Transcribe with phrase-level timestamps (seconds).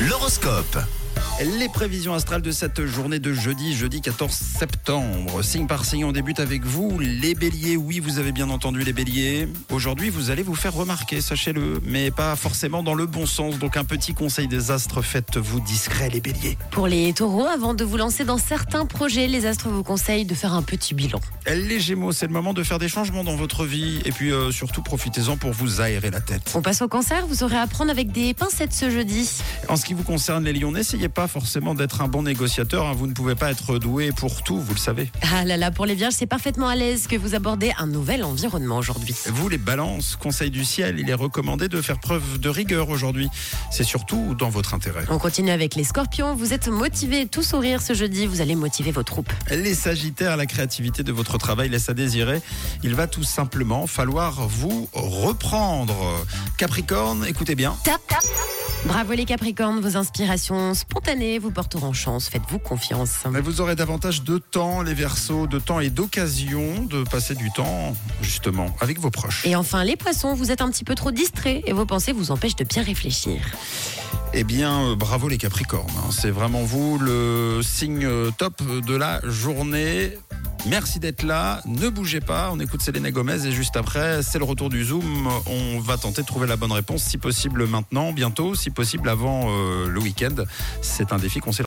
[0.00, 1.05] L'horoscope.
[1.44, 5.42] Les prévisions astrales de cette journée de jeudi, jeudi 14 septembre.
[5.44, 7.76] Signe par signe, on débute avec vous, les béliers.
[7.76, 9.46] Oui, vous avez bien entendu les béliers.
[9.70, 13.58] Aujourd'hui, vous allez vous faire remarquer, sachez-le, mais pas forcément dans le bon sens.
[13.58, 16.56] Donc un petit conseil des astres, faites-vous discret les béliers.
[16.70, 20.34] Pour les taureaux, avant de vous lancer dans certains projets, les astres vous conseillent de
[20.34, 21.20] faire un petit bilan.
[21.46, 24.00] Les gémeaux, c'est le moment de faire des changements dans votre vie.
[24.06, 26.52] Et puis euh, surtout, profitez-en pour vous aérer la tête.
[26.54, 29.30] On passe au cancer, vous saurez apprendre avec des pincettes ce jeudi.
[29.68, 32.86] En ce qui vous concerne les lions, n'essayez pas forcément d'être un bon négociateur.
[32.86, 32.92] hein.
[32.96, 35.10] Vous ne pouvez pas être doué pour tout, vous le savez.
[35.32, 38.24] Ah là là, pour les vierges, c'est parfaitement à l'aise que vous abordez un nouvel
[38.24, 39.14] environnement aujourd'hui.
[39.26, 43.28] Vous, les balances, conseil du ciel, il est recommandé de faire preuve de rigueur aujourd'hui.
[43.70, 45.04] C'est surtout dans votre intérêt.
[45.08, 48.90] On continue avec les scorpions, vous êtes motivés, tout sourire ce jeudi, vous allez motiver
[48.90, 49.32] vos troupes.
[49.50, 52.40] Les sagittaires, la créativité de votre travail laisse à désirer.
[52.82, 55.94] Il va tout simplement falloir vous reprendre.
[56.56, 57.76] Capricorne, écoutez bien.
[57.84, 58.20] Tap, tap.
[58.86, 63.10] Bravo les capricornes, vos inspirations spontanées vous porteront chance, faites-vous confiance.
[63.30, 67.50] Mais vous aurez davantage de temps, les versos, de temps et d'occasion de passer du
[67.50, 69.44] temps, justement, avec vos proches.
[69.44, 72.30] Et enfin les poissons, vous êtes un petit peu trop distraits et vos pensées vous
[72.30, 73.40] empêchent de bien réfléchir.
[74.32, 75.88] Eh bien, euh, bravo les Capricornes.
[75.98, 76.10] hein.
[76.10, 80.12] C'est vraiment vous le signe euh, top de la journée.
[80.68, 81.60] Merci d'être là.
[81.64, 82.50] Ne bougez pas.
[82.52, 85.28] On écoute Selena Gomez et juste après, c'est le retour du Zoom.
[85.46, 89.48] On va tenter de trouver la bonne réponse, si possible maintenant, bientôt, si possible avant
[89.48, 90.34] euh, le week-end.
[90.82, 91.54] C'est un défi qu'on s'est